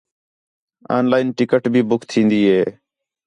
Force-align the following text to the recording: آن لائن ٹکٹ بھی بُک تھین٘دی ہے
آن 0.95 1.03
لائن 1.11 1.27
ٹکٹ 1.37 1.63
بھی 1.73 1.81
بُک 1.89 2.01
تھین٘دی 2.11 2.41
ہے 2.51 2.63